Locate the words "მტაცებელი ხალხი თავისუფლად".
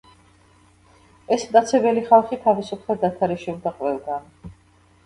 1.51-3.05